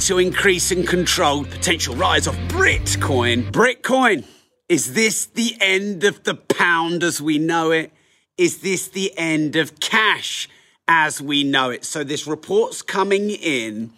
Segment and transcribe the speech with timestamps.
[0.00, 3.50] to increase and control potential rise of Britcoin.
[3.50, 4.24] Britcoin,
[4.68, 7.92] is this the end of the pound as we know it?
[8.38, 10.48] Is this the end of cash
[10.88, 11.84] as we know it?
[11.84, 13.92] So this report's coming in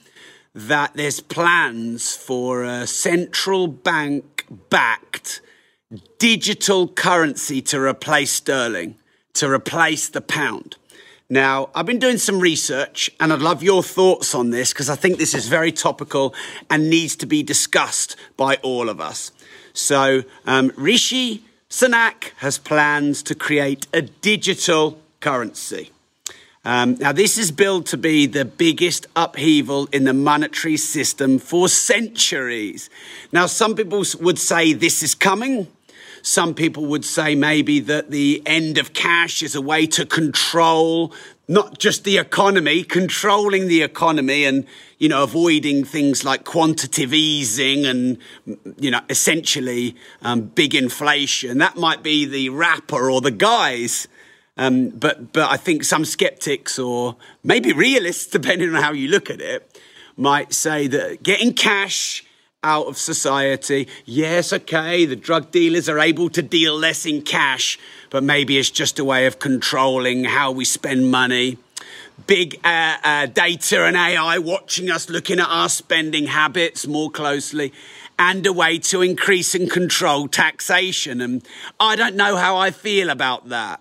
[0.55, 5.41] that there's plans for a central bank backed
[6.19, 8.97] digital currency to replace sterling,
[9.35, 10.77] to replace the pound.
[11.33, 14.97] Now, I've been doing some research and I'd love your thoughts on this because I
[14.97, 16.35] think this is very topical
[16.69, 19.33] and needs to be discussed by all of us.
[19.73, 25.91] So, um, Rishi Sunak has plans to create a digital currency.
[26.67, 31.67] Um, now, this is billed to be the biggest upheaval in the monetary system for
[31.67, 32.91] centuries.
[33.33, 35.67] Now, some people would say this is coming.
[36.23, 41.13] Some people would say maybe that the end of cash is a way to control
[41.49, 44.65] not just the economy, controlling the economy and,
[44.99, 48.19] you know, avoiding things like quantitative easing and,
[48.79, 51.59] you know, essentially um, big inflation.
[51.59, 54.07] That might be the wrapper or the guise.
[54.57, 59.29] Um, but, but I think some skeptics or maybe realists, depending on how you look
[59.29, 59.81] at it,
[60.17, 62.25] might say that getting cash
[62.65, 63.89] out of society.
[64.05, 67.79] Yes, okay, the drug dealers are able to deal less in cash,
[68.11, 71.59] but maybe it's just a way of controlling how we spend money.
[72.27, 77.73] Big uh, uh, data and AI watching us, looking at our spending habits more closely,
[78.19, 81.21] and a way to increase and control taxation.
[81.21, 81.43] And
[81.81, 83.81] I don't know how I feel about that.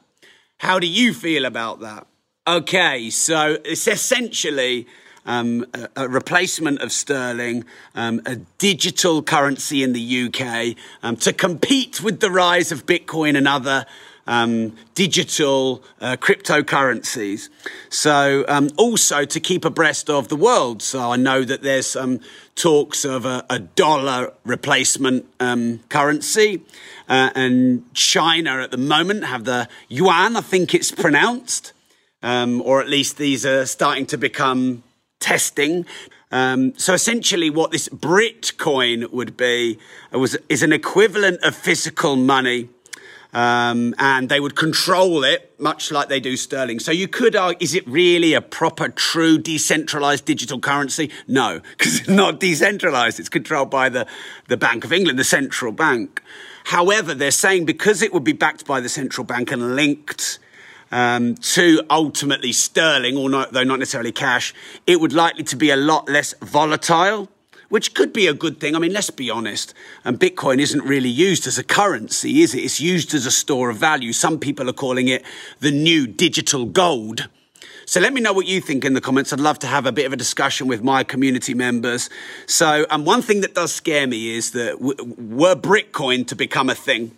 [0.57, 2.07] How do you feel about that?
[2.47, 4.87] Okay, so it's essentially
[5.25, 12.01] um, a, replacement of sterling, um, a digital currency in the UK um, to compete
[12.01, 13.85] with the rise of Bitcoin and other
[14.27, 17.49] um, digital uh, cryptocurrencies.
[17.89, 20.81] So, um, also to keep abreast of the world.
[20.81, 22.19] So, I know that there's some
[22.55, 26.61] talks of a, a dollar replacement um, currency.
[27.09, 31.73] Uh, and China at the moment have the yuan, I think it's pronounced.
[32.23, 34.83] Um, or at least these are starting to become
[35.31, 35.85] testing.
[36.31, 39.79] Um, so essentially, what this Britcoin would be
[40.11, 42.69] was is an equivalent of physical money.
[43.33, 46.79] Um, and they would control it much like they do sterling.
[46.79, 51.09] So you could argue, is it really a proper, true, decentralized digital currency?
[51.29, 53.21] No, because it's not decentralized.
[53.21, 54.05] It's controlled by the,
[54.49, 56.21] the Bank of England, the central bank.
[56.65, 60.37] However, they're saying because it would be backed by the central bank and linked
[60.91, 64.53] um, to ultimately sterling, although not necessarily cash,
[64.85, 67.29] it would likely to be a lot less volatile,
[67.69, 68.75] which could be a good thing.
[68.75, 69.73] I mean, let's be honest.
[70.03, 72.59] And Bitcoin isn't really used as a currency, is it?
[72.59, 74.11] It's used as a store of value.
[74.11, 75.23] Some people are calling it
[75.59, 77.29] the new digital gold.
[77.85, 79.33] So let me know what you think in the comments.
[79.33, 82.09] I'd love to have a bit of a discussion with my community members.
[82.45, 86.69] So, and one thing that does scare me is that w- were Britcoin to become
[86.69, 87.11] a thing,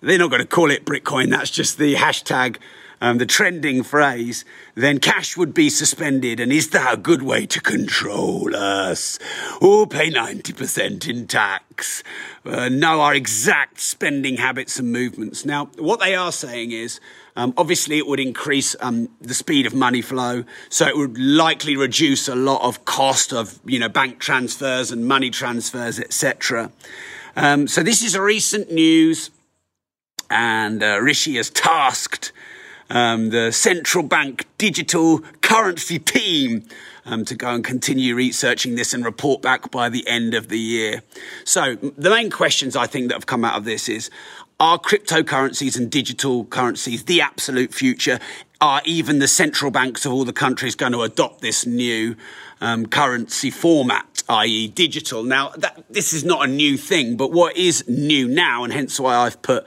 [0.00, 1.30] they're not going to call it Britcoin.
[1.30, 2.58] That's just the hashtag
[3.00, 4.44] um, the trending phrase,
[4.74, 6.38] then cash would be suspended.
[6.38, 9.18] And is that a good way to control us?
[9.60, 12.02] Or pay 90% in tax?
[12.44, 15.44] Uh, know our exact spending habits and movements.
[15.46, 17.00] Now, what they are saying is,
[17.36, 21.76] um, obviously, it would increase um, the speed of money flow, so it would likely
[21.76, 26.72] reduce a lot of cost of you know bank transfers and money transfers, etc.
[27.36, 29.30] Um, so this is recent news,
[30.28, 32.32] and uh, Rishi has tasked
[32.90, 36.64] um, the central bank digital currency team
[37.06, 40.58] um, to go and continue researching this and report back by the end of the
[40.58, 41.02] year.
[41.44, 44.10] So the main questions I think that have come out of this is,
[44.58, 48.20] are cryptocurrencies and digital currencies the absolute future?
[48.60, 52.14] Are even the central banks of all the countries going to adopt this new
[52.60, 55.22] um, currency format, i.e., digital?
[55.22, 59.00] Now, that, this is not a new thing, but what is new now, and hence
[59.00, 59.64] why I've put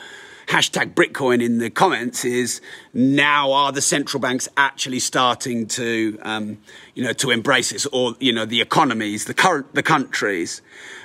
[0.48, 2.62] hashtag Britcoin in the comments is
[2.94, 6.58] now are the central banks actually starting to, um,
[6.94, 10.62] you know, to embrace this, or you know, the economies, the current, the countries.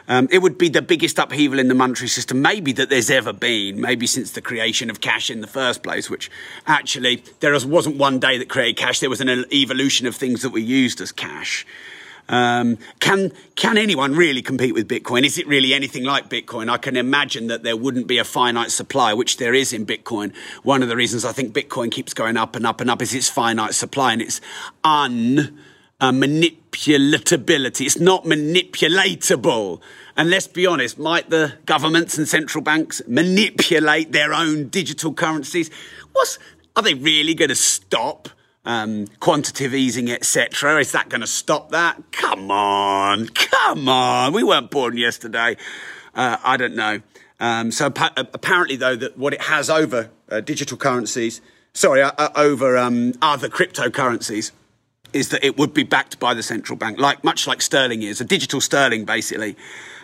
[0.08, 3.32] Um, it would be the biggest upheaval in the monetary system, maybe that there's ever
[3.32, 6.08] been, maybe since the creation of cash in the first place.
[6.08, 6.30] Which
[6.66, 10.50] actually there wasn't one day that created cash; there was an evolution of things that
[10.50, 11.66] were used as cash.
[12.28, 15.24] Um, can can anyone really compete with Bitcoin?
[15.24, 16.68] Is it really anything like Bitcoin?
[16.68, 20.34] I can imagine that there wouldn't be a finite supply, which there is in Bitcoin.
[20.62, 23.14] One of the reasons I think Bitcoin keeps going up and up and up is
[23.14, 24.40] its finite supply and its
[24.84, 25.58] un
[26.00, 26.12] uh.
[26.14, 29.80] It's not manipulatable.
[30.16, 35.70] And let's be honest, might the governments and central banks manipulate their own digital currencies?
[36.12, 36.38] What's,
[36.76, 38.28] are they really going to stop
[38.68, 40.78] um, quantitative easing, etc.
[40.78, 42.00] Is that going to stop that?
[42.12, 44.34] Come on, come on.
[44.34, 45.56] We weren't born yesterday.
[46.14, 47.00] Uh, I don't know.
[47.40, 51.40] Um, so apparently, though, that what it has over uh, digital currencies,
[51.72, 54.52] sorry, uh, uh, over um, other cryptocurrencies,
[55.14, 58.20] is that it would be backed by the central bank, like much like sterling is,
[58.20, 59.56] a digital sterling, basically.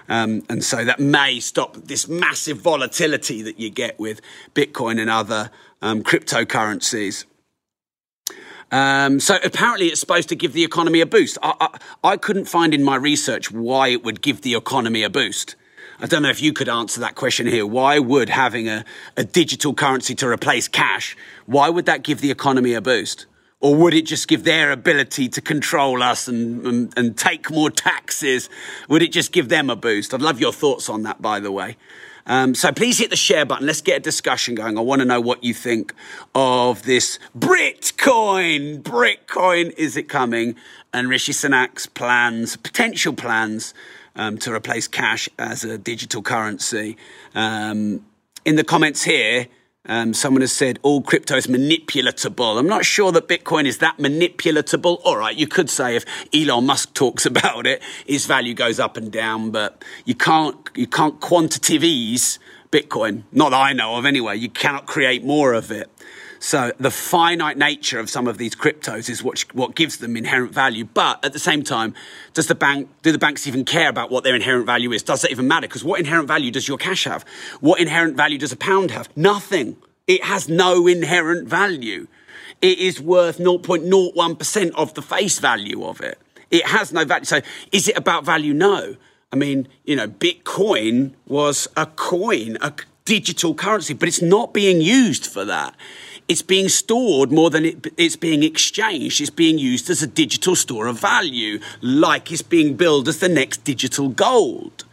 [0.08, 4.22] Um, and so that may stop this massive volatility that you get with
[4.54, 5.50] Bitcoin and other
[5.82, 7.26] um, cryptocurrencies.
[8.70, 11.38] Um, so apparently, it's supposed to give the economy a boost.
[11.42, 11.78] I, I,
[12.12, 15.54] I, couldn't find in my research why it would give the economy a boost.
[16.00, 17.66] I don't know if you could answer that question here.
[17.66, 18.84] Why would having a,
[19.16, 21.16] a digital currency to replace cash,
[21.46, 23.26] why would that give the economy a boost?
[23.60, 27.70] Or would it just give their ability to control us and, and, and, take more
[27.70, 28.50] taxes?
[28.88, 30.12] Would it just give them a boost?
[30.12, 31.76] I'd love your thoughts on that, by the way.
[32.26, 33.66] Um, so please hit the share button.
[33.66, 34.78] Let's get a discussion going.
[34.78, 35.94] I want to know what you think
[36.34, 38.82] of this Britcoin.
[38.82, 40.56] Britcoin, is it coming?
[40.92, 43.74] And Rishi Sunak's plans, potential plans
[44.16, 46.96] um, to replace cash as a digital currency.
[47.34, 48.04] Um,
[48.44, 49.48] in the comments here,
[49.86, 52.58] um, someone has said all crypto is manipulatable.
[52.58, 55.00] I'm not sure that Bitcoin is that manipulatable.
[55.04, 56.04] All right, you could say if
[56.34, 60.86] Elon Musk talks about it, his value goes up and down, but you can't you
[60.86, 62.38] can't quantitative ease
[62.70, 63.22] Bitcoin.
[63.30, 64.36] Not that I know of anyway.
[64.36, 65.90] You cannot create more of it.
[66.44, 70.52] So the finite nature of some of these cryptos is what, what gives them inherent
[70.52, 70.84] value.
[70.84, 71.94] But at the same time,
[72.34, 75.02] does the bank, do the banks even care about what their inherent value is?
[75.02, 75.66] Does that even matter?
[75.66, 77.24] Because what inherent value does your cash have?
[77.60, 79.08] What inherent value does a pound have?
[79.16, 79.78] Nothing.
[80.06, 82.08] It has no inherent value.
[82.60, 86.18] It is worth 0.01% of the face value of it.
[86.50, 87.24] It has no value.
[87.24, 87.40] So
[87.72, 88.52] is it about value?
[88.52, 88.96] No.
[89.32, 92.74] I mean, you know, Bitcoin was a coin, a
[93.06, 95.74] digital currency, but it's not being used for that
[96.28, 99.20] it's being stored more than it, it's being exchanged.
[99.20, 103.28] It's being used as a digital store of value, like it's being billed as the
[103.28, 104.84] next digital gold.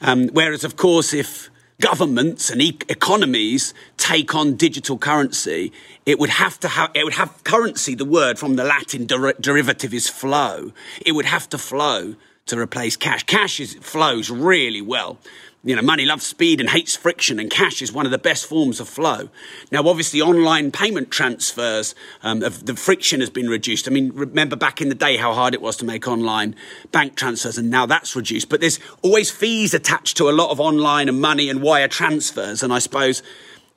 [0.00, 1.48] Um, whereas, of course, if
[1.80, 5.72] governments and e- economies take on digital currency,
[6.04, 7.94] it would have to have it would have currency.
[7.94, 10.72] The word from the Latin der- derivative is flow.
[11.04, 13.22] It would have to flow to replace cash.
[13.24, 15.18] Cash is, flows really well.
[15.66, 18.44] You know, money loves speed and hates friction, and cash is one of the best
[18.44, 19.30] forms of flow.
[19.72, 23.88] Now, obviously, online payment transfers, um, the friction has been reduced.
[23.88, 26.54] I mean, remember back in the day how hard it was to make online
[26.92, 28.50] bank transfers, and now that's reduced.
[28.50, 32.62] But there's always fees attached to a lot of online and money and wire transfers,
[32.62, 33.22] and I suppose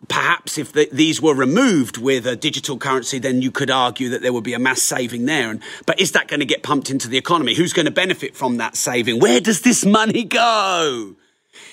[0.08, 4.22] perhaps if the, these were removed with a digital currency, then you could argue that
[4.22, 5.50] there would be a mass saving there.
[5.50, 7.56] And, but is that going to get pumped into the economy?
[7.56, 9.20] Who's going to benefit from that saving?
[9.20, 11.16] Where does this money go?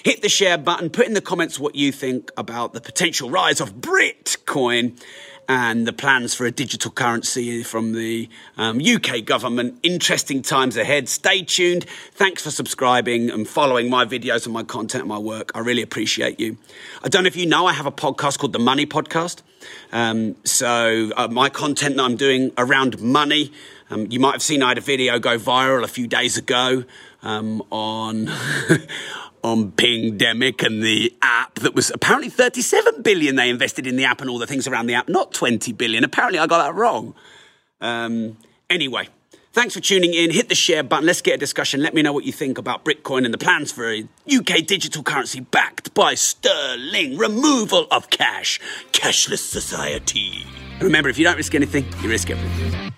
[0.03, 3.61] Hit the share button, put in the comments what you think about the potential rise
[3.61, 4.99] of Britcoin
[5.49, 9.79] and the plans for a digital currency from the um, UK government.
[9.83, 11.09] Interesting times ahead.
[11.09, 11.85] Stay tuned.
[12.13, 15.53] Thanks for subscribing and following my videos and my content and my work.
[15.55, 16.57] I really appreciate you.
[17.03, 19.43] I don't know if you know, I have a podcast called The Money Podcast.
[19.93, 23.53] Um, so, uh, my content that I'm doing around money,
[23.91, 26.85] um, you might have seen I had a video go viral a few days ago
[27.23, 28.31] um, on.
[29.45, 34.23] on Pingdemic and the app that was apparently 37 billion they invested in the app
[34.23, 36.03] and all the things around the app, not 20 billion.
[36.03, 37.15] Apparently, I got that wrong.
[37.81, 38.39] Um,
[38.71, 39.09] anyway,
[39.53, 40.31] thanks for tuning in.
[40.31, 41.05] Hit the share button.
[41.05, 41.83] Let's get a discussion.
[41.83, 45.03] Let me know what you think about Britcoin and the plans for a UK digital
[45.03, 47.19] currency backed by sterling.
[47.19, 48.59] Removal of cash.
[48.93, 50.47] Cashless society.
[50.81, 52.91] Remember, if you don't risk anything, you risk everything.